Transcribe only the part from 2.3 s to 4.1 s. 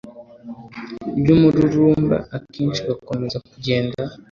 akenshi bakomeza kugenda